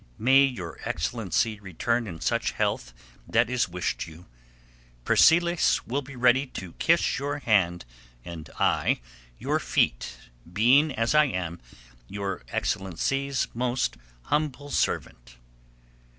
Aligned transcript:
May 0.17 0.45
Your 0.45 0.79
Excellency 0.83 1.59
return 1.59 2.07
in 2.07 2.21
such 2.21 2.53
health 2.53 2.91
that 3.27 3.51
is 3.51 3.69
wished 3.69 4.07
you; 4.07 4.25
Persiles 5.05 5.85
will 5.85 6.01
be 6.01 6.15
ready 6.15 6.47
to 6.47 6.73
kiss 6.79 7.19
your 7.19 7.37
hand 7.37 7.85
and 8.25 8.49
I 8.59 8.99
your 9.37 9.59
feet, 9.59 10.17
being 10.51 10.91
as 10.91 11.13
I 11.13 11.25
am, 11.25 11.61
Your 12.07 12.41
Excellency's 12.47 13.47
most 13.53 13.95
humble 14.23 14.71
servant. 14.71 15.35